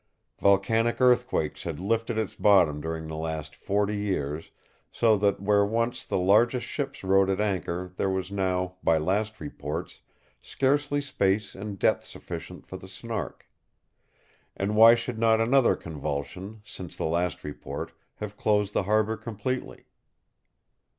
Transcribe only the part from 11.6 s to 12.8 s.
depth sufficient for